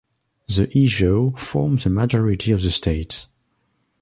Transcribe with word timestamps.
The 0.47 0.65
Ijaw 0.75 1.37
form 1.37 1.75
the 1.77 1.91
majority 1.91 2.51
of 2.51 2.63
the 2.63 2.71
state. 2.71 3.27